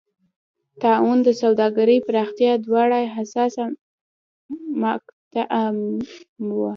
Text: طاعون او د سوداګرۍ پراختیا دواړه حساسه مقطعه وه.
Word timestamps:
طاعون 0.81 1.19
او 1.21 1.25
د 1.27 1.29
سوداګرۍ 1.41 1.97
پراختیا 2.07 2.51
دواړه 2.65 2.99
حساسه 3.15 3.65
مقطعه 4.83 5.63
وه. 6.57 6.69